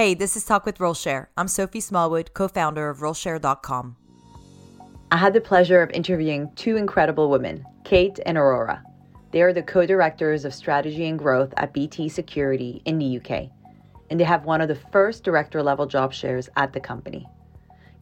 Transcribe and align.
Hey, 0.00 0.14
this 0.14 0.34
is 0.34 0.46
Talk 0.46 0.64
with 0.64 0.78
RoleShare. 0.78 1.26
I'm 1.36 1.46
Sophie 1.46 1.82
Smallwood, 1.82 2.32
co 2.32 2.48
founder 2.48 2.88
of 2.88 3.00
RoleShare.com. 3.00 3.96
I 5.12 5.16
had 5.18 5.34
the 5.34 5.42
pleasure 5.42 5.82
of 5.82 5.90
interviewing 5.90 6.50
two 6.56 6.78
incredible 6.78 7.28
women, 7.28 7.66
Kate 7.84 8.18
and 8.24 8.38
Aurora. 8.38 8.82
They 9.30 9.42
are 9.42 9.52
the 9.52 9.62
co 9.62 9.84
directors 9.84 10.46
of 10.46 10.54
strategy 10.54 11.06
and 11.06 11.18
growth 11.18 11.52
at 11.58 11.74
BT 11.74 12.08
Security 12.08 12.80
in 12.86 12.98
the 12.98 13.18
UK, 13.18 13.50
and 14.08 14.18
they 14.18 14.24
have 14.24 14.46
one 14.46 14.62
of 14.62 14.68
the 14.68 14.80
first 14.90 15.22
director 15.22 15.62
level 15.62 15.84
job 15.84 16.14
shares 16.14 16.48
at 16.56 16.72
the 16.72 16.80
company. 16.80 17.28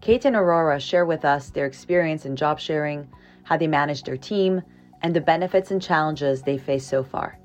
Kate 0.00 0.24
and 0.24 0.36
Aurora 0.36 0.78
share 0.78 1.04
with 1.04 1.24
us 1.24 1.50
their 1.50 1.66
experience 1.66 2.26
in 2.26 2.36
job 2.36 2.60
sharing, 2.60 3.08
how 3.42 3.56
they 3.56 3.66
manage 3.66 4.04
their 4.04 4.16
team, 4.16 4.62
and 5.02 5.16
the 5.16 5.20
benefits 5.20 5.72
and 5.72 5.82
challenges 5.82 6.42
they 6.42 6.58
face 6.58 6.86
so 6.86 7.02
far. 7.02 7.40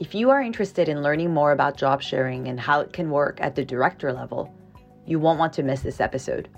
If 0.00 0.14
you 0.14 0.30
are 0.30 0.40
interested 0.40 0.88
in 0.88 1.02
learning 1.02 1.34
more 1.34 1.52
about 1.52 1.76
job 1.76 2.00
sharing 2.00 2.48
and 2.48 2.58
how 2.58 2.80
it 2.80 2.90
can 2.90 3.10
work 3.10 3.38
at 3.42 3.54
the 3.54 3.66
director 3.66 4.14
level, 4.14 4.50
you 5.04 5.18
won't 5.18 5.38
want 5.38 5.52
to 5.52 5.62
miss 5.62 5.82
this 5.82 6.00
episode. 6.00 6.48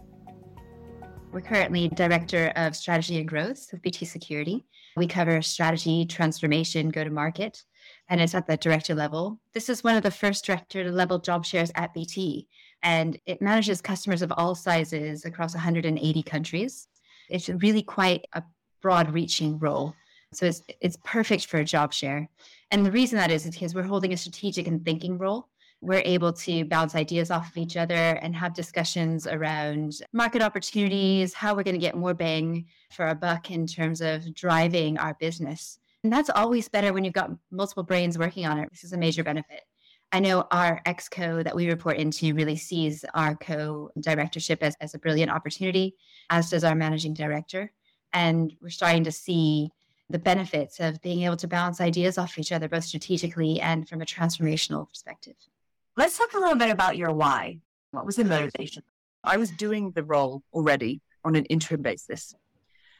We're 1.33 1.41
currently 1.41 1.89
Director 1.89 2.53
of 2.55 2.77
Strategy 2.77 3.19
and 3.19 3.27
Growth 3.27 3.67
with 3.73 3.83
BT 3.83 4.05
Security. 4.05 4.65
We 4.97 5.09
cover 5.09 5.43
strategy, 5.43 6.07
transformation, 6.07 6.91
go 6.91 7.03
to 7.03 7.11
market, 7.11 7.65
and 8.09 8.21
it's 8.21 8.37
at 8.37 8.47
the 8.47 8.57
director 8.57 8.95
level. 8.95 9.41
This 9.55 9.69
is 9.69 9.83
one 9.83 9.97
of 9.97 10.05
the 10.05 10.13
first 10.13 10.45
director 10.45 10.93
level 10.93 11.19
job 11.19 11.45
shares 11.45 11.73
at 11.75 11.93
BT, 11.95 12.47
and 12.85 13.19
it 13.27 13.43
manages 13.43 13.81
customers 13.81 14.23
of 14.23 14.33
all 14.37 14.55
sizes 14.55 15.25
across 15.25 15.53
180 15.53 16.23
countries. 16.23 16.87
It's 17.29 17.49
really 17.49 17.83
quite 17.83 18.25
a 18.35 18.45
broad 18.81 19.13
reaching 19.13 19.59
role. 19.59 19.97
So 20.33 20.47
it's 20.47 20.63
it's 20.81 20.99
perfect 21.05 21.47
for 21.47 21.59
a 21.59 21.65
job 21.65 21.93
share. 21.93 22.29
And 22.71 22.85
the 22.87 22.93
reason 22.93 23.19
that 23.19 23.31
is 23.31 23.45
is 23.47 23.55
because 23.55 23.75
we're 23.75 23.83
holding 23.83 24.13
a 24.13 24.17
strategic 24.17 24.67
and 24.67 24.85
thinking 24.85 25.19
role. 25.19 25.49
We're 25.83 26.03
able 26.05 26.33
to 26.33 26.65
bounce 26.65 26.95
ideas 26.95 27.31
off 27.31 27.51
of 27.51 27.57
each 27.57 27.77
other 27.77 27.95
and 27.95 28.37
have 28.37 28.55
discussions 28.55 29.27
around 29.27 29.95
market 30.13 30.41
opportunities, 30.41 31.35
how 31.35 31.57
we're 31.57 31.65
going 31.65 31.75
to 31.75 31.81
get 31.81 31.97
more 31.97 32.15
bang 32.15 32.67
for 32.93 33.05
our 33.05 33.17
buck 33.17 33.51
in 33.51 33.67
terms 33.67 34.01
of 34.01 34.33
driving 34.33 34.97
our 34.99 35.15
business. 35.15 35.79
And 36.05 36.13
that's 36.13 36.31
always 36.31 36.69
better 36.69 36.93
when 36.93 37.05
you've 37.05 37.15
got 37.15 37.33
multiple 37.51 37.83
brains 37.83 38.17
working 38.17 38.47
on 38.47 38.59
it. 38.59 38.71
This 38.71 38.85
is 38.85 38.93
a 38.93 38.99
major 38.99 39.25
benefit. 39.25 39.63
I 40.13 40.21
know 40.21 40.47
our 40.51 40.81
exco 40.87 41.43
that 41.43 41.57
we 41.57 41.69
report 41.69 41.97
into 41.97 42.35
really 42.35 42.57
sees 42.57 43.05
our 43.15 43.35
co 43.35 43.91
directorship 43.99 44.63
as, 44.63 44.77
as 44.81 44.95
a 44.95 44.99
brilliant 44.99 45.33
opportunity, 45.33 45.97
as 46.29 46.51
does 46.51 46.65
our 46.65 46.75
managing 46.75 47.15
director. 47.15 47.73
And 48.13 48.53
we're 48.61 48.69
starting 48.69 49.05
to 49.05 49.13
see 49.13 49.71
the 50.11 50.19
benefits 50.19 50.81
of 50.81 51.01
being 51.01 51.23
able 51.23 51.37
to 51.39 51.49
bounce 51.49 51.81
ideas 51.81 52.19
off 52.19 52.39
each 52.39 52.53
other, 52.53 52.69
both 52.69 52.85
strategically 52.85 53.61
and 53.61 53.89
from 53.89 54.03
a 54.03 54.07
transformational 54.07 54.89
perspective. 54.89 55.37
Let's 55.97 56.19
talk 56.19 56.33
a 56.35 56.39
little 56.39 56.57
bit 56.57 56.71
about 56.71 56.97
your 56.97 57.13
why. 57.13 57.59
What 57.93 58.07
was 58.07 58.17
the 58.17 58.25
motivation? 58.25 58.83
I 59.25 59.37
was 59.37 59.51
doing 59.51 59.93
the 59.93 60.03
role 60.03 60.43
already 60.53 61.01
on 61.25 61.37
an 61.37 61.45
interim 61.47 61.83
basis. 61.83 62.35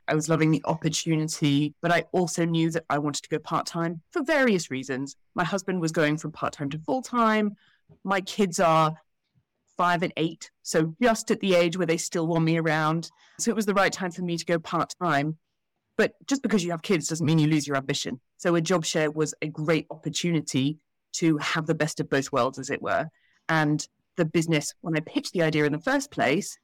I 0.09 0.15
was 0.15 0.29
loving 0.29 0.51
the 0.51 0.63
opportunity, 0.65 1.75
but 1.81 1.93
I 1.93 2.05
also 2.13 2.45
knew 2.45 2.71
that 2.71 2.85
I 2.91 2.99
wanted 2.99 3.23
to 3.23 3.29
go 3.29 3.39
part 3.39 3.67
time 3.67 4.03
for 4.11 4.23
various 4.23 4.71
reasons. 4.71 5.17
My 5.35 5.45
husband 5.45 5.81
was 5.81 5.93
going 5.93 6.19
from 6.19 6.33
part 6.33 6.53
time 6.53 6.71
to 6.71 6.79
full 6.79 7.03
time. 7.03 7.57
My 8.05 8.21
kids 8.21 8.59
are 8.59 8.95
five 9.77 10.03
and 10.03 10.13
eight, 10.17 10.51
so 10.63 10.95
just 11.01 11.31
at 11.31 11.41
the 11.41 11.55
age 11.55 11.77
where 11.77 11.87
they 11.87 11.97
still 11.97 12.27
want 12.27 12.45
me 12.45 12.59
around. 12.59 13.11
So 13.39 13.51
it 13.51 13.57
was 13.57 13.67
the 13.67 13.75
right 13.75 13.93
time 13.93 14.11
for 14.11 14.23
me 14.23 14.37
to 14.37 14.45
go 14.45 14.59
part 14.59 14.93
time. 15.01 15.39
But 15.99 16.15
just 16.27 16.43
because 16.43 16.65
you 16.65 16.71
have 16.71 16.83
kids 16.83 17.09
doesn't 17.09 17.27
mean 17.27 17.39
you 17.39 17.49
lose 17.49 17.67
your 17.67 17.77
ambition. 17.77 18.21
So 18.39 18.55
a 18.55 18.61
job 18.61 18.85
share 18.85 19.11
was 19.11 19.35
a 19.43 19.49
great 19.49 19.87
opportunity 19.91 20.79
to 21.15 21.37
have 21.39 21.67
the 21.67 21.75
best 21.75 22.01
of 22.01 22.09
both 22.09 22.33
worlds, 22.33 22.59
as 22.59 22.71
it 22.71 22.81
were. 22.81 23.09
And 23.49 23.87
the 24.17 24.25
business, 24.25 24.73
when 24.81 24.97
I 24.97 25.01
pitched 25.01 25.33
the 25.33 25.43
idea 25.43 25.65
in 25.65 25.73
the 25.73 25.79
first 25.79 26.11
place, 26.11 26.59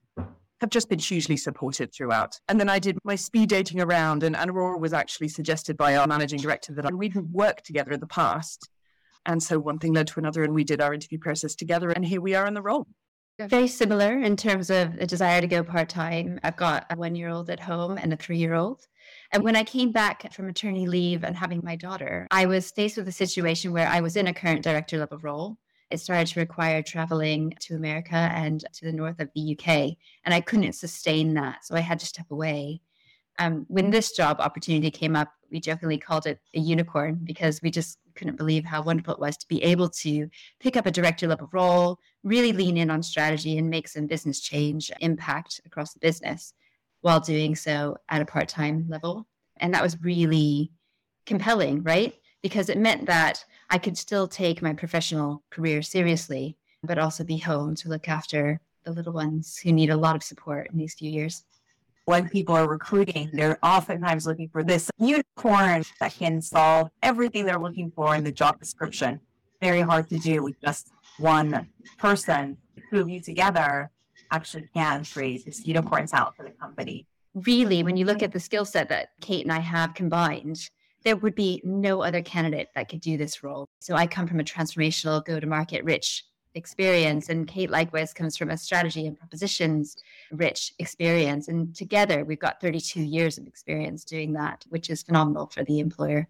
have 0.60 0.70
just 0.70 0.88
been 0.88 0.98
hugely 0.98 1.36
supported 1.36 1.92
throughout. 1.94 2.40
And 2.48 2.58
then 2.58 2.68
I 2.68 2.78
did 2.78 2.98
my 3.04 3.14
speed 3.14 3.50
dating 3.50 3.80
around, 3.80 4.22
and 4.22 4.34
Aurora 4.34 4.78
was 4.78 4.92
actually 4.92 5.28
suggested 5.28 5.76
by 5.76 5.96
our 5.96 6.06
managing 6.06 6.40
director 6.40 6.72
that 6.74 6.92
we'd 6.94 7.14
worked 7.14 7.64
together 7.64 7.92
in 7.92 8.00
the 8.00 8.06
past. 8.06 8.68
And 9.26 9.42
so 9.42 9.58
one 9.58 9.78
thing 9.78 9.92
led 9.92 10.06
to 10.08 10.20
another, 10.20 10.42
and 10.42 10.54
we 10.54 10.64
did 10.64 10.80
our 10.80 10.94
interview 10.94 11.18
process 11.18 11.54
together, 11.54 11.90
and 11.90 12.04
here 12.04 12.20
we 12.20 12.34
are 12.34 12.46
in 12.46 12.54
the 12.54 12.62
role. 12.62 12.86
Very 13.38 13.68
similar 13.68 14.18
in 14.18 14.36
terms 14.36 14.68
of 14.68 14.96
a 14.98 15.06
desire 15.06 15.40
to 15.40 15.46
go 15.46 15.62
part 15.62 15.88
time. 15.88 16.40
I've 16.42 16.56
got 16.56 16.86
a 16.90 16.96
one 16.96 17.14
year 17.14 17.28
old 17.28 17.48
at 17.50 17.60
home 17.60 17.96
and 17.96 18.12
a 18.12 18.16
three 18.16 18.36
year 18.36 18.54
old. 18.54 18.88
And 19.32 19.44
when 19.44 19.54
I 19.54 19.62
came 19.62 19.92
back 19.92 20.32
from 20.32 20.46
maternity 20.46 20.88
leave 20.88 21.22
and 21.22 21.36
having 21.36 21.60
my 21.62 21.76
daughter, 21.76 22.26
I 22.32 22.46
was 22.46 22.72
faced 22.72 22.96
with 22.96 23.06
a 23.06 23.12
situation 23.12 23.72
where 23.72 23.86
I 23.86 24.00
was 24.00 24.16
in 24.16 24.26
a 24.26 24.34
current 24.34 24.64
director 24.64 24.98
level 24.98 25.18
role. 25.18 25.56
It 25.88 26.00
started 26.00 26.26
to 26.28 26.40
require 26.40 26.82
traveling 26.82 27.54
to 27.60 27.76
America 27.76 28.16
and 28.16 28.64
to 28.74 28.84
the 28.84 28.92
north 28.92 29.20
of 29.20 29.30
the 29.36 29.56
UK. 29.56 29.96
And 30.24 30.34
I 30.34 30.40
couldn't 30.40 30.72
sustain 30.72 31.34
that. 31.34 31.64
So 31.64 31.76
I 31.76 31.80
had 31.80 32.00
to 32.00 32.06
step 32.06 32.26
away. 32.32 32.80
Um, 33.38 33.66
when 33.68 33.90
this 33.90 34.10
job 34.10 34.40
opportunity 34.40 34.90
came 34.90 35.14
up, 35.14 35.32
we 35.48 35.60
jokingly 35.60 35.98
called 35.98 36.26
it 36.26 36.40
a 36.56 36.58
unicorn 36.58 37.20
because 37.22 37.62
we 37.62 37.70
just 37.70 37.98
couldn't 38.18 38.36
believe 38.36 38.64
how 38.64 38.82
wonderful 38.82 39.14
it 39.14 39.20
was 39.20 39.36
to 39.38 39.48
be 39.48 39.62
able 39.62 39.88
to 39.88 40.28
pick 40.60 40.76
up 40.76 40.84
a 40.84 40.90
director 40.90 41.26
level 41.26 41.48
role, 41.52 41.98
really 42.24 42.52
lean 42.52 42.76
in 42.76 42.90
on 42.90 43.02
strategy 43.02 43.56
and 43.56 43.70
make 43.70 43.88
some 43.88 44.06
business 44.06 44.40
change 44.40 44.90
impact 45.00 45.60
across 45.64 45.94
the 45.94 46.00
business 46.00 46.52
while 47.00 47.20
doing 47.20 47.54
so 47.54 47.96
at 48.08 48.20
a 48.20 48.26
part 48.26 48.48
time 48.48 48.84
level. 48.88 49.26
And 49.58 49.72
that 49.72 49.82
was 49.82 50.02
really 50.02 50.72
compelling, 51.24 51.82
right? 51.82 52.14
Because 52.42 52.68
it 52.68 52.78
meant 52.78 53.06
that 53.06 53.44
I 53.70 53.78
could 53.78 53.96
still 53.96 54.26
take 54.26 54.62
my 54.62 54.72
professional 54.72 55.42
career 55.50 55.80
seriously, 55.82 56.56
but 56.82 56.98
also 56.98 57.24
be 57.24 57.38
home 57.38 57.74
to 57.76 57.88
look 57.88 58.08
after 58.08 58.60
the 58.84 58.92
little 58.92 59.12
ones 59.12 59.58
who 59.58 59.72
need 59.72 59.90
a 59.90 59.96
lot 59.96 60.16
of 60.16 60.22
support 60.22 60.68
in 60.72 60.78
these 60.78 60.94
few 60.94 61.10
years. 61.10 61.44
When 62.08 62.26
people 62.26 62.56
are 62.56 62.66
recruiting, 62.66 63.28
they're 63.34 63.58
oftentimes 63.62 64.26
looking 64.26 64.48
for 64.48 64.64
this 64.64 64.90
unicorn 64.96 65.84
that 66.00 66.14
can 66.14 66.40
solve 66.40 66.88
everything 67.02 67.44
they're 67.44 67.60
looking 67.60 67.90
for 67.90 68.16
in 68.16 68.24
the 68.24 68.32
job 68.32 68.58
description. 68.58 69.20
Very 69.60 69.82
hard 69.82 70.08
to 70.08 70.18
do 70.18 70.42
with 70.42 70.58
just 70.58 70.90
one 71.18 71.68
person. 71.98 72.56
Who 72.90 73.06
you 73.06 73.20
together 73.20 73.90
actually 74.30 74.70
can 74.72 75.04
create 75.04 75.44
this 75.44 75.66
unicorn 75.66 76.08
out 76.14 76.34
for 76.34 76.44
the 76.44 76.50
company. 76.52 77.06
Really, 77.34 77.82
when 77.82 77.98
you 77.98 78.06
look 78.06 78.22
at 78.22 78.32
the 78.32 78.40
skill 78.40 78.64
set 78.64 78.88
that 78.88 79.08
Kate 79.20 79.44
and 79.44 79.52
I 79.52 79.58
have 79.58 79.92
combined, 79.92 80.70
there 81.04 81.16
would 81.16 81.34
be 81.34 81.60
no 81.62 82.00
other 82.00 82.22
candidate 82.22 82.68
that 82.74 82.88
could 82.88 83.02
do 83.02 83.18
this 83.18 83.42
role. 83.44 83.66
So 83.80 83.94
I 83.94 84.06
come 84.06 84.26
from 84.26 84.40
a 84.40 84.44
transformational 84.44 85.22
go 85.22 85.38
to 85.38 85.46
market 85.46 85.84
rich 85.84 86.24
experience, 86.58 87.30
and 87.30 87.48
Kate 87.48 87.70
likewise 87.70 88.12
comes 88.12 88.36
from 88.36 88.50
a 88.50 88.58
strategy 88.58 89.06
and 89.06 89.18
propositions 89.18 89.96
rich 90.30 90.74
experience. 90.78 91.48
And 91.48 91.74
together, 91.74 92.24
we've 92.24 92.38
got 92.38 92.60
32 92.60 93.00
years 93.00 93.38
of 93.38 93.46
experience 93.46 94.04
doing 94.04 94.34
that, 94.34 94.66
which 94.68 94.90
is 94.90 95.02
phenomenal 95.02 95.46
for 95.46 95.64
the 95.64 95.78
employer. 95.78 96.28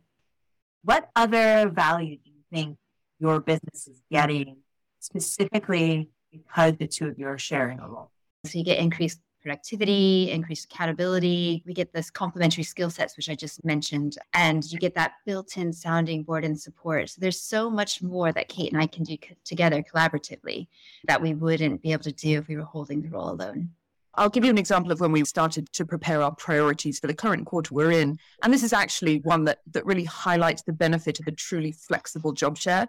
What 0.85 1.11
other 1.17 1.69
value 1.69 2.19
do 2.19 2.31
you 2.31 2.43
think 2.53 2.79
your 3.19 3.41
business 3.41 3.89
is 3.89 4.01
getting 4.11 4.59
specifically 5.01 6.11
because 6.31 6.77
the 6.77 6.87
two 6.87 7.09
of 7.09 7.19
you 7.19 7.27
are 7.27 7.39
sharing 7.39 7.81
a 7.81 7.89
role. 7.89 8.11
So 8.45 8.59
you 8.59 8.65
get 8.65 8.79
increased 8.79 9.21
productivity, 9.49 10.31
increased 10.31 10.67
accountability. 10.67 11.63
We 11.65 11.73
get 11.73 11.91
this 11.95 12.11
complementary 12.11 12.65
skill 12.65 12.91
sets, 12.91 13.17
which 13.17 13.31
I 13.31 13.35
just 13.35 13.65
mentioned, 13.65 14.19
and 14.35 14.63
you 14.71 14.79
get 14.79 14.95
that 14.97 15.13
built 15.25 15.57
in 15.57 15.73
sounding 15.73 16.23
board 16.23 16.45
and 16.45 16.61
support. 16.61 17.09
So 17.09 17.21
there's 17.23 17.41
so 17.41 17.71
much 17.71 18.03
more 18.03 18.31
that 18.31 18.51
Kate 18.51 18.71
and 18.71 18.81
I 18.81 18.87
can 18.87 19.05
do 19.05 19.17
co- 19.17 19.35
together 19.45 19.83
collaboratively 19.83 20.67
that 21.07 21.23
we 21.23 21.33
wouldn't 21.33 21.81
be 21.81 21.93
able 21.93 22.03
to 22.03 22.13
do 22.13 22.37
if 22.37 22.49
we 22.49 22.57
were 22.57 22.63
holding 22.63 23.01
the 23.01 23.09
role 23.09 23.31
alone. 23.31 23.71
I'll 24.17 24.29
give 24.29 24.45
you 24.45 24.51
an 24.51 24.59
example 24.59 24.93
of 24.93 25.01
when 25.01 25.13
we 25.13 25.25
started 25.25 25.73
to 25.73 25.87
prepare 25.87 26.21
our 26.21 26.35
priorities 26.35 26.99
for 26.99 27.07
the 27.07 27.15
current 27.15 27.47
quarter 27.47 27.73
we're 27.73 27.93
in. 27.93 28.19
And 28.43 28.53
this 28.53 28.63
is 28.63 28.75
actually 28.75 29.21
one 29.21 29.45
that, 29.45 29.61
that 29.73 29.87
really 29.87 30.05
highlights 30.05 30.63
the 30.63 30.75
benefit 30.75 31.21
of 31.21 31.27
a 31.27 31.33
truly 31.33 31.73
flexible 31.73 32.33
job 32.33 32.59
share. 32.59 32.87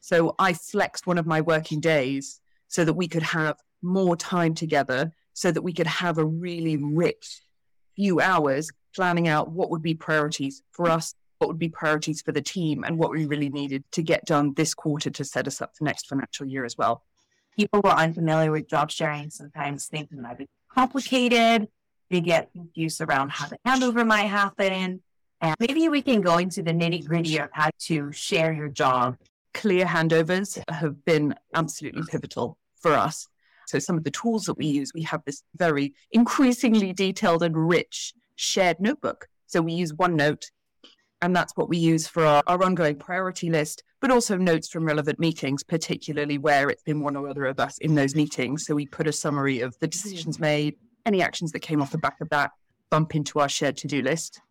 So 0.00 0.34
I 0.38 0.52
flexed 0.52 1.06
one 1.06 1.16
of 1.16 1.26
my 1.26 1.40
working 1.40 1.80
days 1.80 2.38
so 2.68 2.84
that 2.84 2.92
we 2.92 3.08
could 3.08 3.22
have 3.22 3.56
more 3.80 4.14
time 4.14 4.54
together, 4.54 5.12
so 5.32 5.50
that 5.50 5.62
we 5.62 5.72
could 5.72 5.86
have 5.86 6.18
a 6.18 6.24
really 6.24 6.76
rich 6.76 7.42
few 7.96 8.20
hours 8.20 8.70
planning 8.94 9.28
out 9.28 9.50
what 9.50 9.70
would 9.70 9.82
be 9.82 9.94
priorities 9.94 10.62
for 10.70 10.88
us, 10.88 11.14
what 11.38 11.48
would 11.48 11.58
be 11.58 11.68
priorities 11.68 12.22
for 12.22 12.32
the 12.32 12.42
team, 12.42 12.84
and 12.84 12.98
what 12.98 13.10
we 13.10 13.24
really 13.24 13.48
needed 13.48 13.84
to 13.92 14.02
get 14.02 14.24
done 14.26 14.54
this 14.54 14.74
quarter 14.74 15.10
to 15.10 15.24
set 15.24 15.46
us 15.46 15.60
up 15.60 15.76
for 15.76 15.84
next 15.84 16.06
financial 16.06 16.46
year 16.46 16.64
as 16.64 16.76
well. 16.76 17.02
People 17.56 17.80
who 17.82 17.88
are 17.88 17.98
unfamiliar 17.98 18.50
with 18.50 18.68
job 18.68 18.90
sharing 18.90 19.30
sometimes 19.30 19.86
think 19.86 20.10
it 20.10 20.18
might 20.18 20.38
be 20.38 20.46
complicated. 20.72 21.68
They 22.10 22.20
get 22.20 22.52
confused 22.52 23.00
around 23.00 23.30
how 23.30 23.48
the 23.48 23.56
handover 23.66 24.06
might 24.06 24.24
happen. 24.24 25.02
And 25.40 25.56
maybe 25.58 25.88
we 25.88 26.02
can 26.02 26.20
go 26.20 26.38
into 26.38 26.62
the 26.62 26.70
nitty 26.72 27.04
gritty 27.06 27.38
of 27.38 27.50
how 27.52 27.70
to 27.80 28.12
share 28.12 28.52
your 28.52 28.68
job. 28.68 29.16
Clear 29.54 29.84
handovers 29.84 30.62
have 30.70 31.04
been 31.04 31.34
absolutely 31.54 32.02
pivotal 32.08 32.56
for 32.80 32.92
us. 32.92 33.28
So 33.72 33.78
some 33.78 33.96
of 33.96 34.04
the 34.04 34.10
tools 34.10 34.44
that 34.44 34.58
we 34.58 34.66
use, 34.66 34.92
we 34.94 35.00
have 35.04 35.24
this 35.24 35.42
very 35.56 35.94
increasingly 36.10 36.92
detailed 36.92 37.42
and 37.42 37.56
rich 37.56 38.12
shared 38.36 38.78
notebook. 38.80 39.28
So 39.46 39.62
we 39.62 39.72
use 39.72 39.94
OneNote, 39.94 40.44
and 41.22 41.34
that's 41.34 41.56
what 41.56 41.70
we 41.70 41.78
use 41.78 42.06
for 42.06 42.22
our, 42.26 42.42
our 42.46 42.62
ongoing 42.62 42.96
priority 42.96 43.48
list, 43.48 43.82
but 44.02 44.10
also 44.10 44.36
notes 44.36 44.68
from 44.68 44.84
relevant 44.84 45.18
meetings, 45.18 45.62
particularly 45.62 46.36
where 46.36 46.68
it's 46.68 46.82
been 46.82 47.00
one 47.00 47.16
or 47.16 47.26
other 47.30 47.46
of 47.46 47.58
us 47.58 47.78
in 47.78 47.94
those 47.94 48.14
meetings. 48.14 48.66
So 48.66 48.74
we 48.74 48.84
put 48.84 49.06
a 49.06 49.12
summary 49.12 49.60
of 49.60 49.74
the 49.80 49.88
decisions 49.88 50.36
mm-hmm. 50.36 50.44
made, 50.44 50.76
any 51.06 51.22
actions 51.22 51.52
that 51.52 51.60
came 51.60 51.80
off 51.80 51.92
the 51.92 51.96
back 51.96 52.20
of 52.20 52.28
that, 52.28 52.50
bump 52.90 53.14
into 53.14 53.38
our 53.38 53.48
shared 53.48 53.78
to 53.78 53.88
do 53.88 54.02
list. 54.02 54.42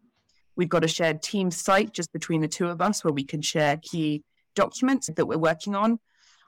We've 0.55 0.67
got 0.67 0.83
a 0.83 0.87
shared 0.87 1.21
team 1.21 1.51
site 1.51 1.93
just 1.93 2.11
between 2.11 2.41
the 2.41 2.47
two 2.47 2.69
of 2.69 2.81
us 2.81 3.03
where 3.03 3.13
we 3.13 3.23
can 3.23 3.43
share 3.43 3.77
key 3.77 4.23
documents 4.55 5.11
that 5.15 5.27
we're 5.27 5.37
working 5.37 5.75
on. 5.75 5.99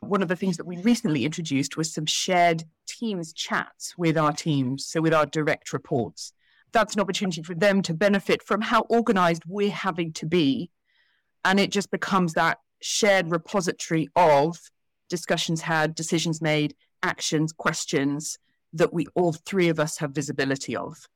One 0.07 0.21
of 0.21 0.27
the 0.27 0.35
things 0.35 0.57
that 0.57 0.65
we 0.65 0.77
recently 0.77 1.25
introduced 1.25 1.77
was 1.77 1.93
some 1.93 2.05
shared 2.05 2.63
teams 2.87 3.33
chats 3.33 3.97
with 3.97 4.17
our 4.17 4.33
teams, 4.33 4.85
so 4.85 5.01
with 5.01 5.13
our 5.13 5.25
direct 5.25 5.73
reports. 5.73 6.33
That's 6.71 6.95
an 6.95 7.01
opportunity 7.01 7.43
for 7.43 7.53
them 7.55 7.81
to 7.83 7.93
benefit 7.93 8.41
from 8.41 8.61
how 8.61 8.81
organized 8.89 9.43
we're 9.47 9.71
having 9.71 10.13
to 10.13 10.25
be. 10.25 10.71
And 11.45 11.59
it 11.59 11.71
just 11.71 11.91
becomes 11.91 12.33
that 12.33 12.59
shared 12.81 13.31
repository 13.31 14.09
of 14.15 14.57
discussions 15.09 15.61
had, 15.61 15.95
decisions 15.95 16.41
made, 16.41 16.75
actions, 17.01 17.53
questions 17.53 18.39
that 18.73 18.93
we 18.93 19.05
all 19.13 19.33
three 19.33 19.69
of 19.69 19.79
us 19.79 19.97
have 19.97 20.11
visibility 20.11 20.75
of. 20.75 21.07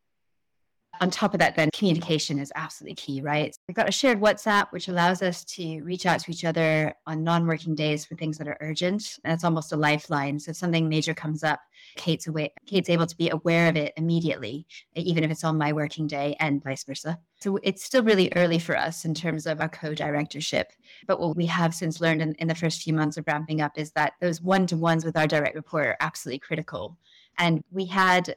On 1.01 1.09
top 1.09 1.33
of 1.33 1.39
that, 1.39 1.55
then 1.55 1.69
communication 1.73 2.39
is 2.39 2.51
absolutely 2.55 2.95
key, 2.95 3.21
right? 3.21 3.55
We've 3.67 3.75
got 3.75 3.89
a 3.89 3.91
shared 3.91 4.19
WhatsApp, 4.19 4.71
which 4.71 4.87
allows 4.87 5.21
us 5.21 5.43
to 5.45 5.81
reach 5.81 6.05
out 6.05 6.19
to 6.21 6.31
each 6.31 6.45
other 6.45 6.93
on 7.05 7.23
non 7.23 7.47
working 7.47 7.75
days 7.75 8.05
for 8.05 8.15
things 8.15 8.37
that 8.37 8.47
are 8.47 8.57
urgent. 8.61 9.19
And 9.23 9.33
it's 9.33 9.43
almost 9.43 9.73
a 9.73 9.77
lifeline. 9.77 10.39
So 10.39 10.51
if 10.51 10.57
something 10.57 10.89
major 10.89 11.13
comes 11.13 11.43
up, 11.43 11.59
Kate's, 11.95 12.27
away, 12.27 12.53
Kate's 12.65 12.89
able 12.89 13.05
to 13.05 13.17
be 13.17 13.29
aware 13.29 13.69
of 13.69 13.75
it 13.75 13.93
immediately, 13.97 14.65
even 14.95 15.23
if 15.23 15.31
it's 15.31 15.43
on 15.43 15.57
my 15.57 15.73
working 15.73 16.07
day 16.07 16.35
and 16.39 16.63
vice 16.63 16.83
versa. 16.83 17.19
So 17.39 17.59
it's 17.63 17.83
still 17.83 18.03
really 18.03 18.31
early 18.35 18.59
for 18.59 18.75
us 18.75 19.05
in 19.05 19.13
terms 19.13 19.45
of 19.45 19.61
our 19.61 19.69
co 19.69 19.93
directorship. 19.93 20.71
But 21.07 21.19
what 21.19 21.35
we 21.35 21.45
have 21.47 21.73
since 21.75 22.01
learned 22.01 22.21
in, 22.21 22.33
in 22.35 22.47
the 22.47 22.55
first 22.55 22.81
few 22.81 22.93
months 22.93 23.17
of 23.17 23.25
ramping 23.27 23.61
up 23.61 23.73
is 23.77 23.91
that 23.91 24.13
those 24.21 24.41
one 24.41 24.67
to 24.67 24.77
ones 24.77 25.05
with 25.05 25.17
our 25.17 25.27
direct 25.27 25.55
report 25.55 25.87
are 25.87 25.97
absolutely 25.99 26.39
critical. 26.39 26.97
And 27.37 27.63
we 27.71 27.85
had 27.85 28.35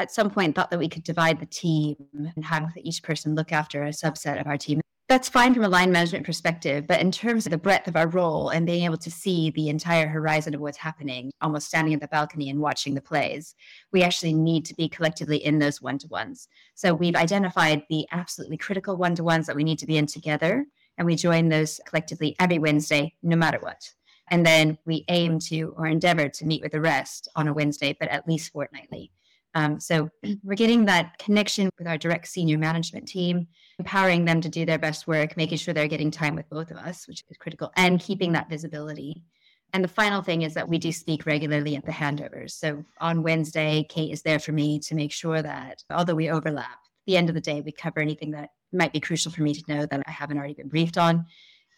at 0.00 0.10
some 0.10 0.30
point 0.30 0.54
thought 0.54 0.70
that 0.70 0.78
we 0.78 0.88
could 0.88 1.04
divide 1.04 1.40
the 1.40 1.46
team 1.46 1.96
and 2.12 2.44
have 2.44 2.72
each 2.76 3.02
person 3.02 3.34
look 3.34 3.52
after 3.52 3.84
a 3.84 3.90
subset 3.90 4.40
of 4.40 4.46
our 4.46 4.56
team. 4.56 4.80
That's 5.08 5.28
fine 5.28 5.54
from 5.54 5.64
a 5.64 5.68
line 5.68 5.90
management 5.90 6.24
perspective, 6.24 6.86
but 6.86 7.00
in 7.00 7.10
terms 7.10 7.44
of 7.44 7.50
the 7.50 7.58
breadth 7.58 7.88
of 7.88 7.96
our 7.96 8.06
role 8.06 8.50
and 8.50 8.64
being 8.64 8.84
able 8.84 8.96
to 8.98 9.10
see 9.10 9.50
the 9.50 9.68
entire 9.68 10.06
horizon 10.06 10.54
of 10.54 10.60
what's 10.60 10.78
happening, 10.78 11.32
almost 11.40 11.66
standing 11.66 11.92
at 11.94 12.00
the 12.00 12.06
balcony 12.06 12.48
and 12.48 12.60
watching 12.60 12.94
the 12.94 13.00
plays, 13.00 13.56
we 13.92 14.04
actually 14.04 14.32
need 14.32 14.64
to 14.66 14.74
be 14.74 14.88
collectively 14.88 15.44
in 15.44 15.58
those 15.58 15.82
one 15.82 15.98
to 15.98 16.06
ones. 16.06 16.46
So 16.76 16.94
we've 16.94 17.16
identified 17.16 17.82
the 17.90 18.06
absolutely 18.12 18.56
critical 18.56 18.96
one 18.96 19.16
to 19.16 19.24
ones 19.24 19.48
that 19.48 19.56
we 19.56 19.64
need 19.64 19.80
to 19.80 19.86
be 19.86 19.96
in 19.96 20.06
together, 20.06 20.64
and 20.96 21.06
we 21.06 21.16
join 21.16 21.48
those 21.48 21.80
collectively 21.86 22.36
every 22.38 22.60
Wednesday, 22.60 23.14
no 23.20 23.34
matter 23.34 23.58
what. 23.58 23.90
And 24.28 24.46
then 24.46 24.78
we 24.86 25.04
aim 25.08 25.40
to 25.48 25.74
or 25.76 25.86
endeavor 25.86 26.28
to 26.28 26.46
meet 26.46 26.62
with 26.62 26.70
the 26.70 26.80
rest 26.80 27.28
on 27.34 27.48
a 27.48 27.52
Wednesday, 27.52 27.96
but 27.98 28.10
at 28.10 28.28
least 28.28 28.52
fortnightly. 28.52 29.10
Um, 29.54 29.80
so 29.80 30.08
we're 30.42 30.54
getting 30.54 30.84
that 30.86 31.18
connection 31.18 31.70
with 31.78 31.88
our 31.88 31.98
direct 31.98 32.28
senior 32.28 32.58
management 32.58 33.08
team, 33.08 33.48
empowering 33.78 34.24
them 34.24 34.40
to 34.40 34.48
do 34.48 34.64
their 34.64 34.78
best 34.78 35.06
work, 35.06 35.36
making 35.36 35.58
sure 35.58 35.74
they're 35.74 35.88
getting 35.88 36.10
time 36.10 36.34
with 36.34 36.48
both 36.50 36.70
of 36.70 36.76
us, 36.76 37.06
which 37.08 37.24
is 37.28 37.36
critical, 37.36 37.72
and 37.76 38.00
keeping 38.00 38.32
that 38.32 38.48
visibility. 38.48 39.22
And 39.72 39.84
the 39.84 39.88
final 39.88 40.22
thing 40.22 40.42
is 40.42 40.54
that 40.54 40.68
we 40.68 40.78
do 40.78 40.90
speak 40.90 41.26
regularly 41.26 41.76
at 41.76 41.84
the 41.84 41.92
handovers. 41.92 42.52
So 42.52 42.84
on 43.00 43.22
Wednesday, 43.22 43.86
Kate 43.88 44.12
is 44.12 44.22
there 44.22 44.40
for 44.40 44.52
me 44.52 44.80
to 44.80 44.94
make 44.94 45.12
sure 45.12 45.42
that 45.42 45.84
although 45.90 46.14
we 46.14 46.30
overlap, 46.30 46.78
the 47.06 47.16
end 47.16 47.28
of 47.28 47.34
the 47.34 47.40
day, 47.40 47.60
we 47.60 47.72
cover 47.72 48.00
anything 48.00 48.32
that 48.32 48.50
might 48.72 48.92
be 48.92 49.00
crucial 49.00 49.32
for 49.32 49.42
me 49.42 49.54
to 49.54 49.72
know 49.72 49.86
that 49.86 50.02
I 50.06 50.10
haven't 50.10 50.38
already 50.38 50.54
been 50.54 50.68
briefed 50.68 50.98
on. 50.98 51.26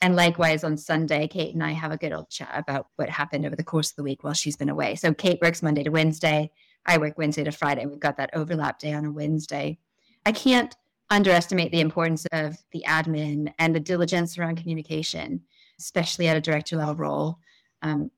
And 0.00 0.16
likewise 0.16 0.64
on 0.64 0.76
Sunday, 0.76 1.28
Kate 1.28 1.54
and 1.54 1.62
I 1.62 1.72
have 1.72 1.92
a 1.92 1.96
good 1.96 2.12
old 2.12 2.28
chat 2.28 2.50
about 2.54 2.88
what 2.96 3.08
happened 3.08 3.46
over 3.46 3.54
the 3.54 3.62
course 3.62 3.90
of 3.90 3.96
the 3.96 4.02
week 4.02 4.24
while 4.24 4.34
she's 4.34 4.56
been 4.56 4.68
away. 4.68 4.96
So 4.96 5.14
Kate 5.14 5.38
works 5.40 5.62
Monday 5.62 5.84
to 5.84 5.90
Wednesday. 5.90 6.50
I 6.86 6.98
work 6.98 7.18
Wednesday 7.18 7.44
to 7.44 7.52
Friday. 7.52 7.82
And 7.82 7.90
we've 7.90 8.00
got 8.00 8.16
that 8.16 8.30
overlap 8.34 8.78
day 8.78 8.92
on 8.92 9.04
a 9.04 9.10
Wednesday. 9.10 9.78
I 10.26 10.32
can't 10.32 10.74
underestimate 11.10 11.72
the 11.72 11.80
importance 11.80 12.26
of 12.32 12.56
the 12.72 12.84
admin 12.86 13.52
and 13.58 13.74
the 13.74 13.80
diligence 13.80 14.38
around 14.38 14.56
communication, 14.56 15.42
especially 15.78 16.28
at 16.28 16.36
a 16.36 16.40
director 16.40 16.76
level 16.76 16.94
role. 16.94 17.38
Um, 17.82 18.10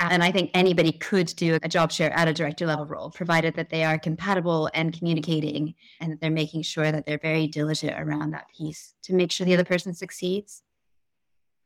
and 0.00 0.22
I 0.22 0.32
think 0.32 0.50
anybody 0.52 0.92
could 0.92 1.28
do 1.36 1.58
a 1.62 1.68
job 1.68 1.92
share 1.92 2.12
at 2.12 2.26
a 2.26 2.34
director 2.34 2.66
level 2.66 2.86
role, 2.86 3.10
provided 3.10 3.54
that 3.54 3.70
they 3.70 3.84
are 3.84 3.98
compatible 3.98 4.68
and 4.74 4.92
communicating 4.92 5.74
and 6.00 6.10
that 6.10 6.20
they're 6.20 6.30
making 6.30 6.62
sure 6.62 6.90
that 6.90 7.06
they're 7.06 7.18
very 7.18 7.46
diligent 7.46 7.98
around 7.98 8.32
that 8.32 8.48
piece 8.48 8.94
to 9.04 9.14
make 9.14 9.30
sure 9.30 9.44
the 9.44 9.54
other 9.54 9.64
person 9.64 9.94
succeeds. 9.94 10.62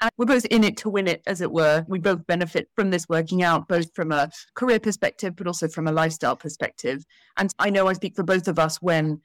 And 0.00 0.10
we're 0.18 0.26
both 0.26 0.44
in 0.46 0.62
it 0.62 0.76
to 0.78 0.90
win 0.90 1.08
it, 1.08 1.22
as 1.26 1.40
it 1.40 1.50
were. 1.50 1.84
We 1.88 1.98
both 1.98 2.26
benefit 2.26 2.68
from 2.74 2.90
this 2.90 3.08
working 3.08 3.42
out, 3.42 3.66
both 3.66 3.94
from 3.94 4.12
a 4.12 4.30
career 4.54 4.78
perspective, 4.78 5.36
but 5.36 5.46
also 5.46 5.68
from 5.68 5.86
a 5.86 5.92
lifestyle 5.92 6.36
perspective. 6.36 7.04
And 7.36 7.50
I 7.58 7.70
know 7.70 7.86
I 7.86 7.94
speak 7.94 8.14
for 8.14 8.22
both 8.22 8.46
of 8.46 8.58
us 8.58 8.76
when 8.82 9.20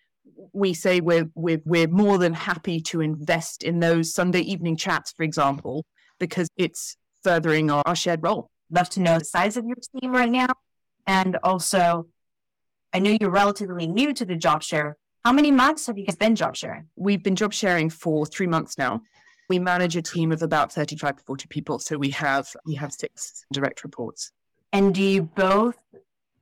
we 0.53 0.73
say 0.73 1.01
we're, 1.01 1.29
we're, 1.35 1.61
we're 1.65 1.87
more 1.87 2.17
than 2.17 2.33
happy 2.33 2.79
to 2.81 3.01
invest 3.01 3.63
in 3.63 3.79
those 3.79 4.13
Sunday 4.13 4.41
evening 4.41 4.77
chats, 4.77 5.11
for 5.11 5.23
example, 5.23 5.85
because 6.19 6.47
it's 6.55 6.95
furthering 7.23 7.69
our, 7.69 7.83
our 7.85 7.95
shared 7.95 8.23
role. 8.23 8.49
Love 8.69 8.89
to 8.91 9.01
know 9.01 9.19
the 9.19 9.25
size 9.25 9.57
of 9.57 9.65
your 9.65 9.75
team 9.99 10.11
right 10.11 10.31
now. 10.31 10.47
And 11.05 11.37
also, 11.43 12.07
I 12.93 12.99
know 12.99 13.17
you're 13.19 13.29
relatively 13.29 13.87
new 13.87 14.13
to 14.13 14.25
the 14.25 14.35
job 14.35 14.63
share. 14.63 14.97
How 15.25 15.33
many 15.33 15.51
months 15.51 15.87
have 15.87 15.97
you 15.97 16.05
guys 16.05 16.15
been 16.15 16.35
job 16.35 16.55
sharing? 16.55 16.87
We've 16.95 17.21
been 17.21 17.35
job 17.35 17.53
sharing 17.53 17.89
for 17.89 18.25
three 18.25 18.47
months 18.47 18.77
now. 18.77 19.01
We 19.51 19.59
manage 19.59 19.97
a 19.97 20.01
team 20.01 20.31
of 20.31 20.41
about 20.41 20.71
35 20.71 21.17
to 21.17 21.23
40 21.23 21.47
people. 21.49 21.77
So 21.77 21.97
we 21.97 22.09
have 22.11 22.47
we 22.65 22.73
have 22.75 22.93
six 22.93 23.45
direct 23.51 23.83
reports. 23.83 24.31
And 24.71 24.95
do 24.95 25.03
you 25.03 25.23
both 25.23 25.75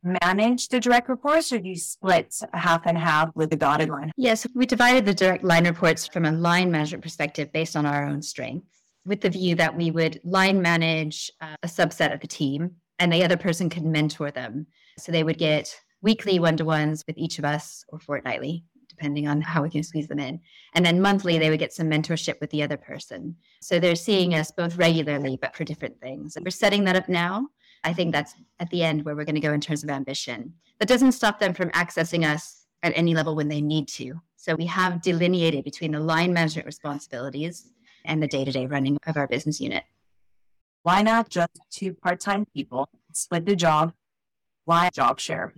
manage 0.03 0.67
the 0.67 0.79
direct 0.79 1.09
reports 1.09 1.51
or 1.51 1.57
do 1.57 1.69
you 1.69 1.75
split 1.75 2.39
half 2.53 2.85
and 2.85 2.95
half 2.95 3.31
with 3.33 3.49
the 3.49 3.55
dotted 3.55 3.89
line? 3.89 4.11
Yes, 4.15 4.45
we 4.53 4.67
divided 4.67 5.07
the 5.07 5.15
direct 5.15 5.43
line 5.43 5.65
reports 5.65 6.05
from 6.05 6.25
a 6.25 6.31
line 6.31 6.69
management 6.69 7.01
perspective 7.01 7.51
based 7.51 7.75
on 7.75 7.87
our 7.87 8.05
own 8.05 8.21
strengths, 8.21 8.67
with 9.07 9.21
the 9.21 9.31
view 9.31 9.55
that 9.55 9.75
we 9.75 9.89
would 9.89 10.21
line 10.23 10.61
manage 10.61 11.31
uh, 11.41 11.55
a 11.63 11.67
subset 11.67 12.13
of 12.13 12.19
the 12.19 12.27
team 12.27 12.75
and 12.99 13.11
the 13.11 13.23
other 13.23 13.37
person 13.37 13.71
could 13.71 13.85
mentor 13.85 14.29
them. 14.29 14.67
So 14.99 15.11
they 15.11 15.23
would 15.23 15.39
get 15.39 15.75
weekly 16.03 16.37
one 16.37 16.57
to 16.57 16.65
ones 16.65 17.03
with 17.07 17.17
each 17.17 17.39
of 17.39 17.45
us 17.45 17.83
or 17.87 17.97
fortnightly 17.97 18.65
depending 18.99 19.29
on 19.29 19.39
how 19.39 19.63
we 19.63 19.69
can 19.69 19.81
squeeze 19.81 20.09
them 20.09 20.19
in. 20.19 20.41
And 20.73 20.85
then 20.85 21.01
monthly, 21.01 21.37
they 21.37 21.49
would 21.49 21.59
get 21.59 21.71
some 21.71 21.89
mentorship 21.89 22.41
with 22.41 22.49
the 22.49 22.61
other 22.61 22.75
person. 22.75 23.35
So 23.61 23.79
they're 23.79 23.95
seeing 23.95 24.35
us 24.35 24.51
both 24.51 24.75
regularly, 24.77 25.37
but 25.41 25.55
for 25.55 25.63
different 25.63 25.99
things. 26.01 26.35
And 26.35 26.45
we're 26.45 26.51
setting 26.51 26.83
that 26.83 26.97
up 26.97 27.07
now. 27.07 27.47
I 27.85 27.93
think 27.93 28.11
that's 28.11 28.35
at 28.59 28.69
the 28.71 28.83
end 28.83 29.05
where 29.05 29.15
we're 29.15 29.23
going 29.23 29.35
to 29.35 29.41
go 29.41 29.53
in 29.53 29.61
terms 29.61 29.83
of 29.83 29.89
ambition. 29.89 30.53
That 30.79 30.89
doesn't 30.89 31.13
stop 31.13 31.39
them 31.39 31.53
from 31.53 31.69
accessing 31.69 32.25
us 32.25 32.65
at 32.83 32.91
any 32.93 33.15
level 33.15 33.35
when 33.35 33.47
they 33.47 33.61
need 33.61 33.87
to. 33.89 34.19
So 34.35 34.55
we 34.55 34.65
have 34.65 35.01
delineated 35.01 35.63
between 35.63 35.93
the 35.93 35.99
line 36.01 36.33
management 36.33 36.65
responsibilities 36.65 37.71
and 38.03 38.21
the 38.21 38.27
day 38.27 38.43
to 38.43 38.51
day 38.51 38.65
running 38.65 38.97
of 39.07 39.15
our 39.15 39.27
business 39.27 39.61
unit. 39.61 39.83
Why 40.83 41.03
not 41.03 41.29
just 41.29 41.57
two 41.69 41.93
part 41.93 42.19
time 42.19 42.45
people 42.53 42.89
split 43.13 43.45
the 43.45 43.55
job? 43.55 43.93
Why 44.65 44.89
job 44.93 45.21
share? 45.21 45.53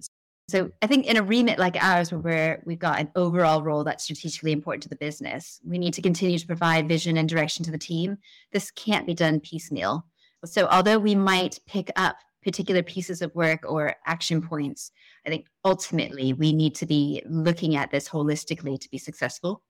So 0.51 0.69
I 0.81 0.87
think 0.87 1.05
in 1.05 1.15
a 1.15 1.23
remit 1.23 1.59
like 1.59 1.81
ours, 1.81 2.11
where 2.11 2.61
we've 2.65 2.77
got 2.77 2.99
an 2.99 3.09
overall 3.15 3.63
role 3.63 3.85
that's 3.85 4.03
strategically 4.03 4.51
important 4.51 4.83
to 4.83 4.89
the 4.89 4.97
business, 4.97 5.61
we 5.65 5.77
need 5.77 5.93
to 5.93 6.01
continue 6.01 6.37
to 6.37 6.45
provide 6.45 6.89
vision 6.89 7.15
and 7.15 7.29
direction 7.29 7.63
to 7.63 7.71
the 7.71 7.77
team. 7.77 8.17
This 8.51 8.69
can't 8.69 9.07
be 9.07 9.13
done 9.13 9.39
piecemeal. 9.39 10.05
So 10.43 10.67
although 10.67 10.99
we 10.99 11.15
might 11.15 11.59
pick 11.67 11.89
up 11.95 12.17
particular 12.43 12.83
pieces 12.83 13.21
of 13.21 13.33
work 13.33 13.63
or 13.65 13.95
action 14.05 14.41
points, 14.41 14.91
I 15.25 15.29
think 15.29 15.45
ultimately 15.63 16.33
we 16.33 16.51
need 16.51 16.75
to 16.75 16.85
be 16.85 17.23
looking 17.29 17.77
at 17.77 17.89
this 17.89 18.09
holistically 18.09 18.77
to 18.77 18.89
be 18.89 18.97
successful. 18.97 19.63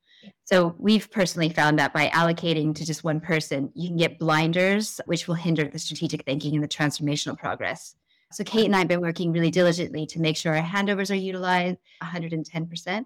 So 0.46 0.76
we've 0.80 1.12
personally 1.12 1.50
found 1.50 1.78
that 1.78 1.94
by 1.94 2.08
allocating 2.08 2.74
to 2.74 2.86
just 2.86 3.04
one 3.04 3.20
person, 3.20 3.72
you 3.76 3.90
can 3.90 3.98
get 3.98 4.18
blinders, 4.18 5.00
which 5.06 5.28
will 5.28 5.36
hinder 5.36 5.66
the 5.66 5.78
strategic 5.78 6.26
thinking 6.26 6.56
and 6.56 6.64
the 6.64 6.68
transformational 6.68 7.38
progress. 7.38 7.96
So 8.32 8.44
Kate 8.44 8.66
and 8.66 8.76
I 8.76 8.80
have 8.80 8.88
been 8.88 9.02
working 9.02 9.32
really 9.32 9.52
diligently 9.52 10.06
to 10.08 10.20
make 10.20 10.38
sure 10.38 10.56
our 10.56 10.64
handovers 10.64 11.12
are 11.12 11.16
utilized 11.16 11.78
110%, 12.02 13.06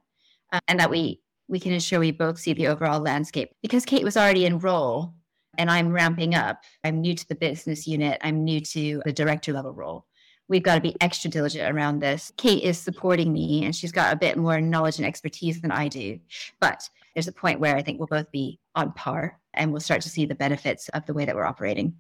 uh, 0.54 0.60
and 0.68 0.80
that 0.80 0.90
we 0.90 1.22
we 1.48 1.60
can 1.60 1.74
ensure 1.74 2.00
we 2.00 2.12
both 2.12 2.40
see 2.40 2.54
the 2.54 2.68
overall 2.68 3.00
landscape. 3.00 3.50
Because 3.62 3.86
Kate 3.86 4.04
was 4.04 4.18
already 4.18 4.46
in 4.46 4.60
role 4.60 5.14
and 5.58 5.70
I'm 5.70 5.92
ramping 5.92 6.34
up, 6.34 6.64
I'm 6.84 7.02
new 7.02 7.16
to 7.16 7.28
the 7.28 7.36
business 7.36 7.88
unit, 7.88 8.20
I'm 8.24 8.44
new 8.44 8.60
to 8.62 9.02
the 9.06 9.14
director 9.14 9.54
level 9.54 9.72
role. 9.72 10.06
We've 10.48 10.64
got 10.64 10.76
to 10.76 10.82
be 10.82 10.96
extra 11.02 11.30
diligent 11.30 11.74
around 11.74 12.00
this. 12.00 12.32
Kate 12.38 12.64
is 12.64 12.78
supporting 12.78 13.32
me 13.32 13.66
and 13.66 13.76
she's 13.76 13.92
got 13.92 14.14
a 14.14 14.18
bit 14.18 14.38
more 14.38 14.62
knowledge 14.62 14.98
and 14.98 15.06
expertise 15.06 15.62
than 15.62 15.72
I 15.72 15.88
do. 15.88 16.20
But 16.60 16.88
there's 17.14 17.28
a 17.28 17.32
point 17.32 17.60
where 17.60 17.76
I 17.76 17.82
think 17.82 18.00
we'll 18.00 18.08
both 18.08 18.32
be 18.32 18.60
on 18.76 18.92
par 18.94 19.40
and 19.54 19.72
we'll 19.72 19.82
start 19.82 20.02
to 20.02 20.10
see 20.10 20.26
the 20.26 20.36
benefits 20.36 20.90
of 20.90 21.06
the 21.06 21.14
way 21.14 21.26
that 21.26 21.36
we're 21.36 21.46
operating. 21.46 21.96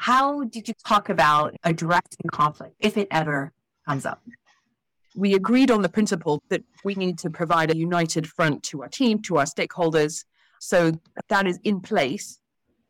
How 0.00 0.44
did 0.44 0.66
you 0.66 0.72
talk 0.86 1.10
about 1.10 1.54
addressing 1.62 2.30
conflict 2.32 2.74
if 2.80 2.96
it 2.96 3.06
ever 3.10 3.52
comes 3.86 4.06
up? 4.06 4.22
We 5.14 5.34
agreed 5.34 5.70
on 5.70 5.82
the 5.82 5.90
principle 5.90 6.42
that 6.48 6.64
we 6.82 6.94
need 6.94 7.18
to 7.18 7.28
provide 7.28 7.70
a 7.70 7.76
united 7.76 8.26
front 8.26 8.62
to 8.62 8.80
our 8.80 8.88
team, 8.88 9.20
to 9.24 9.36
our 9.36 9.44
stakeholders. 9.44 10.24
So 10.58 10.92
that 11.28 11.46
is 11.46 11.58
in 11.64 11.82
place. 11.82 12.40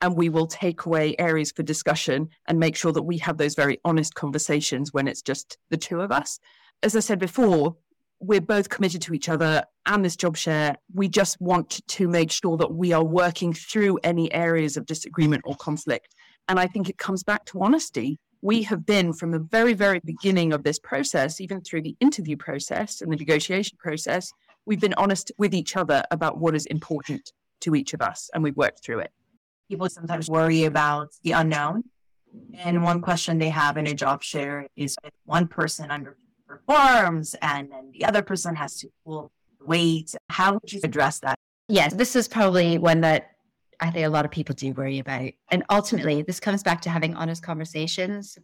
and 0.03 0.17
we 0.17 0.29
will 0.29 0.47
take 0.47 0.87
away 0.87 1.15
areas 1.19 1.53
for 1.53 1.63
discussion 1.63 2.29
and 2.47 2.59
make 2.59 2.77
sure 2.77 2.93
that 2.93 3.03
we 3.03 3.19
have 3.19 3.37
those 3.39 3.55
very 3.55 3.79
honest 3.85 4.15
conversations 4.15 4.93
when 4.93 5.09
it's 5.09 5.21
just 5.21 5.59
the 5.69 5.77
two 5.77 6.01
of 6.01 6.11
us. 6.11 6.39
As 6.83 6.97
I 6.97 7.01
said 7.01 7.19
before, 7.19 7.77
we're 8.21 8.41
both 8.41 8.69
committed 8.69 9.03
to 9.03 9.15
each 9.15 9.29
other 9.29 9.65
and 9.87 10.05
this 10.05 10.17
job 10.17 10.37
share. 10.37 10.77
We 10.95 11.09
just 11.09 11.41
want 11.41 11.87
to 11.87 12.09
make 12.09 12.31
sure 12.31 12.57
that 12.57 12.73
we 12.73 12.93
are 12.93 13.05
working 13.05 13.53
through 13.53 13.99
any 14.03 14.33
areas 14.33 14.77
of 14.77 14.87
disagreement 14.87 15.43
or 15.45 15.55
conflict. 15.57 16.15
And 16.51 16.59
I 16.59 16.67
think 16.67 16.89
it 16.89 16.99
comes 16.99 17.23
back 17.23 17.45
to 17.47 17.63
honesty. 17.63 18.19
We 18.43 18.65
have 18.65 18.85
been 18.85 19.13
from 19.13 19.31
the 19.31 19.39
very, 19.39 19.73
very 19.73 20.01
beginning 20.01 20.53
of 20.53 20.65
this 20.65 20.81
process, 20.81 21.41
even 21.41 21.61
through 21.61 21.83
the 21.83 21.95
interview 22.01 22.37
process 22.37 23.01
and 23.01 23.13
the 23.13 23.17
negotiation 23.17 23.79
process, 23.79 24.33
we've 24.67 24.81
been 24.81 24.95
honest 24.95 25.31
with 25.39 25.55
each 25.55 25.77
other 25.77 26.03
about 26.11 26.39
what 26.39 26.57
is 26.57 26.67
important 26.67 27.31
to 27.61 27.77
each 27.77 27.95
of 27.95 28.03
us 28.03 28.31
and 28.35 28.43
we've 28.43 28.57
worked 28.57 28.83
through 28.85 28.99
it. 28.99 29.13
People 29.69 29.89
sometimes 29.89 30.29
worry 30.29 30.65
about 30.65 31.11
the 31.23 31.31
unknown. 31.31 31.85
And 32.59 32.83
one 32.83 33.01
question 33.01 33.39
they 33.39 33.51
have 33.51 33.77
in 33.77 33.87
a 33.87 33.95
job 33.95 34.21
share 34.25 34.67
is 34.75 34.97
if 35.05 35.13
one 35.27 35.47
person 35.47 35.89
underperforms 35.89 37.37
and 37.43 37.71
then 37.71 37.93
the 37.93 38.05
other 38.07 38.23
person 38.23 38.57
has 38.57 38.77
to 38.79 38.89
pull 39.05 39.31
weight. 39.65 40.17
How 40.29 40.55
would 40.55 40.73
you 40.73 40.81
address 40.83 41.21
that? 41.21 41.39
Yes, 41.69 41.95
this 41.95 42.17
is 42.17 42.27
probably 42.27 42.77
one 42.77 43.03
that 43.03 43.30
I 43.81 43.91
think 43.91 44.07
a 44.07 44.11
lot 44.11 44.25
of 44.25 44.31
people 44.31 44.55
do 44.55 44.73
worry 44.73 44.99
about. 44.99 45.33
And 45.51 45.65
ultimately, 45.71 46.23
this 46.23 46.41
comes 46.41 46.63
back 46.63 46.83
to 46.83 46.91
having 46.91 47.15
honest 47.15 47.43
conversations. 47.43 48.39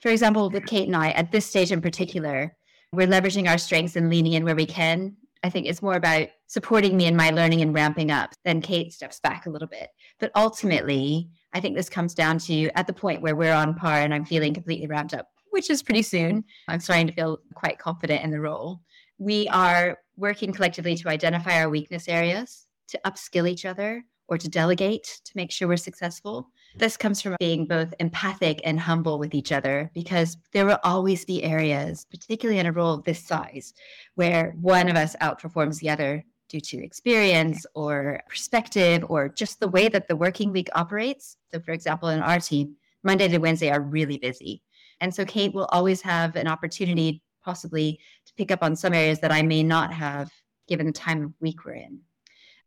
For 0.00 0.10
example, 0.10 0.50
with 0.50 0.66
Kate 0.66 0.86
and 0.86 0.96
I, 0.96 1.10
at 1.10 1.32
this 1.32 1.46
stage 1.46 1.72
in 1.72 1.80
particular, 1.80 2.54
we're 2.92 3.06
leveraging 3.06 3.48
our 3.48 3.58
strengths 3.58 3.96
and 3.96 4.10
leaning 4.10 4.34
in 4.34 4.44
where 4.44 4.56
we 4.56 4.66
can 4.66 5.16
I 5.42 5.50
think 5.50 5.66
it's 5.66 5.82
more 5.82 5.94
about 5.94 6.28
supporting 6.46 6.96
me 6.96 7.06
in 7.06 7.16
my 7.16 7.30
learning 7.30 7.62
and 7.62 7.74
ramping 7.74 8.10
up. 8.10 8.34
Then 8.44 8.60
Kate 8.60 8.92
steps 8.92 9.20
back 9.20 9.46
a 9.46 9.50
little 9.50 9.68
bit. 9.68 9.88
But 10.18 10.32
ultimately, 10.36 11.30
I 11.52 11.60
think 11.60 11.76
this 11.76 11.88
comes 11.88 12.14
down 12.14 12.38
to 12.40 12.68
at 12.78 12.86
the 12.86 12.92
point 12.92 13.22
where 13.22 13.36
we're 13.36 13.54
on 13.54 13.74
par 13.74 14.00
and 14.00 14.12
I'm 14.12 14.24
feeling 14.24 14.52
completely 14.52 14.86
ramped 14.86 15.14
up, 15.14 15.28
which 15.50 15.70
is 15.70 15.82
pretty 15.82 16.02
soon. 16.02 16.44
I'm 16.68 16.80
starting 16.80 17.06
to 17.06 17.12
feel 17.12 17.38
quite 17.54 17.78
confident 17.78 18.22
in 18.22 18.30
the 18.30 18.40
role. 18.40 18.80
We 19.18 19.48
are 19.48 19.98
working 20.16 20.52
collectively 20.52 20.96
to 20.96 21.08
identify 21.08 21.60
our 21.60 21.70
weakness 21.70 22.08
areas, 22.08 22.66
to 22.88 23.00
upskill 23.06 23.48
each 23.48 23.64
other, 23.64 24.04
or 24.30 24.38
to 24.38 24.48
delegate 24.48 25.20
to 25.24 25.32
make 25.34 25.50
sure 25.50 25.68
we're 25.68 25.76
successful. 25.76 26.48
This 26.76 26.96
comes 26.96 27.20
from 27.20 27.34
being 27.40 27.66
both 27.66 27.92
empathic 27.98 28.60
and 28.62 28.78
humble 28.78 29.18
with 29.18 29.34
each 29.34 29.50
other 29.50 29.90
because 29.92 30.38
there 30.52 30.64
will 30.64 30.78
always 30.84 31.24
be 31.24 31.42
areas, 31.42 32.06
particularly 32.10 32.60
in 32.60 32.66
a 32.66 32.72
role 32.72 32.94
of 32.94 33.04
this 33.04 33.18
size, 33.18 33.74
where 34.14 34.54
one 34.60 34.88
of 34.88 34.96
us 34.96 35.16
outperforms 35.20 35.80
the 35.80 35.90
other 35.90 36.24
due 36.48 36.60
to 36.60 36.82
experience 36.82 37.66
or 37.74 38.20
perspective 38.28 39.04
or 39.08 39.28
just 39.28 39.58
the 39.58 39.68
way 39.68 39.88
that 39.88 40.06
the 40.06 40.16
working 40.16 40.52
week 40.52 40.68
operates. 40.74 41.36
So, 41.52 41.60
for 41.60 41.72
example, 41.72 42.08
in 42.08 42.20
our 42.20 42.38
team, 42.38 42.76
Monday 43.02 43.28
to 43.28 43.38
Wednesday 43.38 43.70
are 43.70 43.80
really 43.80 44.18
busy. 44.18 44.62
And 45.00 45.12
so 45.12 45.24
Kate 45.24 45.54
will 45.54 45.68
always 45.72 46.02
have 46.02 46.36
an 46.36 46.46
opportunity, 46.46 47.22
possibly, 47.42 47.98
to 48.26 48.34
pick 48.34 48.52
up 48.52 48.62
on 48.62 48.76
some 48.76 48.92
areas 48.92 49.20
that 49.20 49.32
I 49.32 49.42
may 49.42 49.62
not 49.62 49.92
have 49.92 50.30
given 50.68 50.86
the 50.86 50.92
time 50.92 51.24
of 51.24 51.32
week 51.40 51.64
we're 51.64 51.72
in 51.72 52.00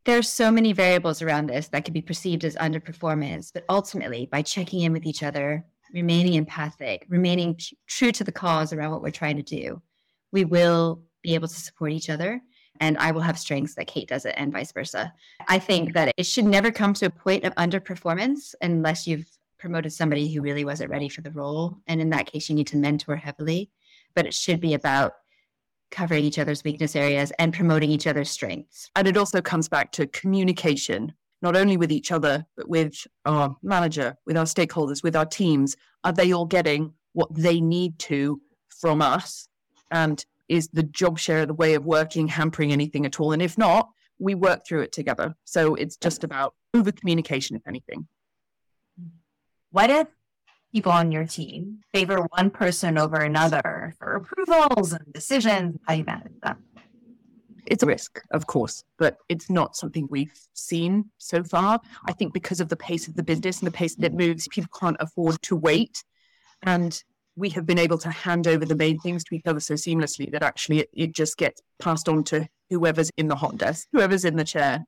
there's 0.06 0.30
so 0.30 0.52
many 0.52 0.74
variables 0.74 1.22
around 1.22 1.48
this 1.48 1.70
that 1.70 1.86
could 1.86 1.94
be 1.94 2.02
perceived 2.02 2.44
as 2.44 2.56
underperformance, 2.56 3.52
but 3.54 3.64
ultimately, 3.70 4.28
by 4.32 4.42
checking 4.42 4.82
in 4.82 4.92
with 4.92 5.06
each 5.06 5.24
other, 5.24 5.66
remaining 5.94 6.34
empathic, 6.34 7.06
remaining 7.08 7.58
true 7.88 8.12
to 8.12 8.24
the 8.24 8.32
cause 8.32 8.74
around 8.74 8.92
what 8.92 9.02
we're 9.02 9.12
trying 9.12 9.38
to 9.38 9.44
do, 9.44 9.82
we 10.32 10.44
will 10.44 11.02
be 11.22 11.36
able 11.36 11.48
to 11.48 11.56
support 11.56 11.92
each 11.92 12.10
other. 12.10 12.42
And 12.80 12.98
I 12.98 13.12
will 13.12 13.22
have 13.22 13.38
strengths 13.38 13.76
that 13.76 13.88
Kate 13.88 14.10
doesn't, 14.10 14.32
and 14.32 14.52
vice 14.52 14.72
versa. 14.72 15.14
I 15.48 15.60
think 15.60 15.94
that 15.94 16.12
it 16.18 16.26
should 16.26 16.46
never 16.46 16.72
come 16.72 16.94
to 16.96 17.06
a 17.06 17.10
point 17.10 17.44
of 17.46 17.54
underperformance 17.56 18.56
unless 18.62 19.06
you've 19.06 19.28
promoted 19.60 19.94
somebody 19.94 20.34
who 20.34 20.42
really 20.42 20.66
wasn't 20.66 20.90
ready 20.90 21.08
for 21.08 21.22
the 21.22 21.32
role. 21.32 21.78
And 21.88 22.02
in 22.02 22.10
that 22.10 22.26
case, 22.26 22.50
you 22.50 22.56
need 22.56 22.68
to 22.68 22.78
mentor 22.78 23.16
heavily. 23.16 23.70
But 24.16 24.26
it 24.26 24.34
should 24.34 24.60
be 24.60 24.74
about 24.74 25.14
covering 25.94 26.26
each 26.26 26.40
other's 26.40 26.64
weakness 26.64 26.96
areas 26.96 27.32
and 27.40 27.54
promoting 27.54 27.92
each 27.92 28.08
other's 28.08 28.30
strengths. 28.30 28.90
And 28.96 29.08
it 29.08 29.16
also 29.16 29.42
comes 29.42 29.70
back 29.70 29.92
to 29.94 30.08
communication, 30.08 31.14
not 31.42 31.56
only 31.56 31.78
with 31.78 31.92
each 31.92 32.12
other, 32.12 32.46
but 32.58 32.68
with 32.68 32.96
our 33.26 33.56
manager, 33.62 34.18
with 34.26 34.36
our 34.36 34.46
stakeholders, 34.46 35.04
with 35.04 35.16
our 35.16 35.26
teams. 35.26 35.76
Are 36.04 36.12
they 36.12 36.34
all 36.34 36.46
getting 36.46 36.94
what 37.14 37.34
they 37.34 37.62
need 37.62 38.00
to 38.00 38.42
from 38.70 39.02
us? 39.02 39.48
And 39.92 40.26
is 40.50 40.68
the 40.74 40.84
job 40.84 41.20
share, 41.20 41.46
the 41.46 41.54
way 41.54 41.76
of 41.76 41.86
working, 41.86 42.28
hampering 42.28 42.74
anything 42.74 43.06
at 43.06 43.20
all? 43.20 43.32
And 43.32 43.42
if 43.42 43.58
not, 43.58 43.90
we 44.20 44.36
work 44.36 44.66
through 44.66 44.82
it 44.82 44.92
together. 44.92 45.36
So 45.44 45.76
it's 45.76 45.96
just 45.96 46.24
about 46.24 46.56
over 46.74 46.92
communication, 46.92 47.56
if 47.56 47.68
anything. 47.68 48.08
What 49.72 49.90
if 49.90 50.08
people 50.74 50.92
on 50.92 51.12
your 51.12 51.26
team 51.26 51.80
favor 51.94 52.26
one 52.32 52.50
person 52.50 52.98
over 52.98 53.18
another 53.18 53.94
for 54.00 54.16
approvals 54.16 54.92
and 54.92 55.14
decisions? 55.14 55.80
How 55.88 55.94
you 55.94 56.04
manage 56.04 56.34
that? 56.42 56.58
It's 57.66 57.84
a 57.84 57.86
risk, 57.86 58.20
of 58.32 58.46
course, 58.48 58.84
but 58.98 59.18
it's 59.30 59.50
not 59.50 59.78
something 59.78 60.08
we've 60.10 60.38
seen 60.54 61.06
so 61.18 61.44
far. 61.44 61.80
I 62.06 62.12
think 62.12 62.34
because 62.34 62.60
of 62.60 62.68
the 62.68 62.76
pace 62.76 63.08
of 63.08 63.16
the 63.16 63.24
business 63.24 63.60
and 63.60 63.68
the 63.68 63.72
pace 63.72 63.96
that 63.96 64.06
it 64.08 64.14
moves, 64.14 64.50
people 64.50 64.70
can't 64.78 64.98
afford 65.00 65.42
to 65.44 65.56
wait. 65.56 66.04
And 66.64 67.02
we 67.36 67.50
have 67.52 67.66
been 67.66 67.80
able 67.80 67.98
to 68.00 68.10
hand 68.10 68.48
over 68.48 68.66
the 68.66 68.76
main 68.76 69.00
things 69.00 69.24
to 69.26 69.36
each 69.36 69.46
other 69.46 69.62
so 69.62 69.76
seamlessly 69.76 70.30
that 70.32 70.44
actually 70.44 70.80
it, 70.80 70.90
it 70.94 71.14
just 71.14 71.38
gets 71.38 71.62
passed 71.80 72.10
on 72.10 72.24
to 72.26 72.48
whoever's 72.70 73.12
in 73.18 73.28
the 73.28 73.36
hot 73.36 73.58
desk, 73.58 73.88
whoever's 73.92 74.26
in 74.26 74.36
the 74.36 74.44
chair. 74.44 74.86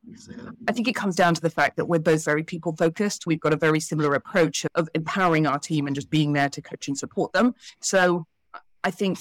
I 0.67 0.71
think 0.71 0.87
it 0.87 0.95
comes 0.95 1.15
down 1.15 1.35
to 1.35 1.41
the 1.41 1.49
fact 1.49 1.77
that 1.77 1.85
we're 1.85 1.99
both 1.99 2.25
very 2.25 2.43
people 2.43 2.75
focused. 2.75 3.25
We've 3.27 3.39
got 3.39 3.53
a 3.53 3.57
very 3.57 3.79
similar 3.79 4.13
approach 4.15 4.65
of 4.75 4.89
empowering 4.93 5.45
our 5.45 5.59
team 5.59 5.87
and 5.87 5.95
just 5.95 6.09
being 6.09 6.33
there 6.33 6.49
to 6.49 6.61
coach 6.61 6.87
and 6.87 6.97
support 6.97 7.33
them. 7.33 7.53
So 7.81 8.25
I 8.83 8.91
think 8.91 9.19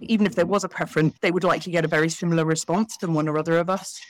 even 0.00 0.26
if 0.26 0.34
there 0.34 0.46
was 0.46 0.64
a 0.64 0.68
preference, 0.68 1.14
they 1.20 1.30
would 1.30 1.44
likely 1.44 1.72
get 1.72 1.84
a 1.84 1.88
very 1.88 2.08
similar 2.08 2.44
response 2.44 2.96
from 2.98 3.14
one 3.14 3.28
or 3.28 3.38
other 3.38 3.58
of 3.58 3.70
us. 3.70 4.00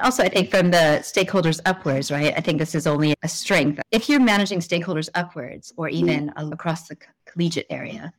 Also, 0.00 0.22
I 0.22 0.28
think 0.28 0.50
from 0.50 0.70
the 0.70 1.00
stakeholders 1.02 1.60
upwards, 1.66 2.10
right? 2.10 2.32
I 2.36 2.40
think 2.40 2.58
this 2.58 2.74
is 2.74 2.86
only 2.86 3.14
a 3.22 3.28
strength. 3.28 3.82
If 3.90 4.08
you're 4.08 4.20
managing 4.20 4.60
stakeholders 4.60 5.08
upwards 5.14 5.72
or 5.76 5.88
even 5.88 6.32
across 6.36 6.86
the 6.86 6.96
collegiate 7.26 7.66
area, 7.68 8.12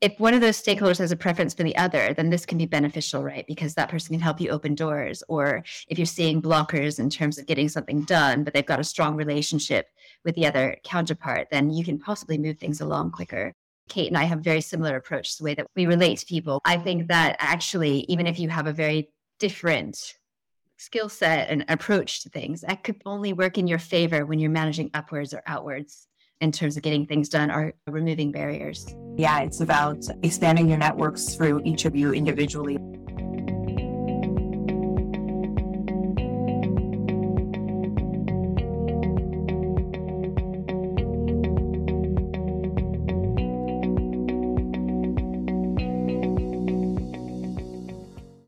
if 0.00 0.18
one 0.18 0.32
of 0.32 0.40
those 0.40 0.60
stakeholders 0.60 0.98
has 0.98 1.12
a 1.12 1.16
preference 1.16 1.52
for 1.52 1.64
the 1.64 1.76
other, 1.76 2.14
then 2.14 2.30
this 2.30 2.46
can 2.46 2.56
be 2.56 2.64
beneficial, 2.64 3.22
right? 3.22 3.46
Because 3.46 3.74
that 3.74 3.90
person 3.90 4.14
can 4.14 4.20
help 4.20 4.40
you 4.40 4.48
open 4.48 4.74
doors. 4.74 5.22
Or 5.28 5.62
if 5.88 5.98
you're 5.98 6.06
seeing 6.06 6.40
blockers 6.40 6.98
in 6.98 7.10
terms 7.10 7.36
of 7.36 7.46
getting 7.46 7.68
something 7.68 8.02
done, 8.02 8.42
but 8.42 8.54
they've 8.54 8.64
got 8.64 8.80
a 8.80 8.84
strong 8.84 9.16
relationship 9.16 9.88
with 10.24 10.34
the 10.34 10.46
other 10.46 10.78
counterpart, 10.84 11.48
then 11.50 11.70
you 11.70 11.84
can 11.84 11.98
possibly 11.98 12.38
move 12.38 12.58
things 12.58 12.80
along 12.80 13.10
quicker. 13.10 13.52
Kate 13.88 14.08
and 14.08 14.16
I 14.16 14.24
have 14.24 14.40
very 14.40 14.62
similar 14.62 14.96
approach 14.96 15.32
to 15.32 15.38
the 15.38 15.44
way 15.44 15.54
that 15.54 15.66
we 15.76 15.86
relate 15.86 16.18
to 16.18 16.26
people. 16.26 16.60
I 16.64 16.78
think 16.78 17.08
that 17.08 17.36
actually, 17.38 18.06
even 18.08 18.26
if 18.26 18.38
you 18.38 18.48
have 18.48 18.66
a 18.66 18.72
very 18.72 19.10
different 19.38 20.14
skill 20.78 21.08
set 21.08 21.50
and 21.50 21.64
approach 21.68 22.22
to 22.22 22.30
things, 22.30 22.62
that 22.62 22.82
could 22.82 23.02
only 23.04 23.32
work 23.34 23.58
in 23.58 23.66
your 23.66 23.78
favor 23.78 24.24
when 24.24 24.38
you're 24.38 24.50
managing 24.50 24.90
upwards 24.94 25.34
or 25.34 25.42
outwards 25.46 26.06
in 26.42 26.50
terms 26.50 26.76
of 26.76 26.82
getting 26.82 27.06
things 27.06 27.28
done 27.28 27.50
are 27.50 27.72
removing 27.86 28.32
barriers. 28.32 28.84
Yeah, 29.16 29.40
it's 29.40 29.60
about 29.60 30.04
expanding 30.22 30.68
your 30.68 30.78
networks 30.78 31.34
through 31.34 31.62
each 31.64 31.84
of 31.84 31.94
you 31.94 32.12
individually. 32.12 32.78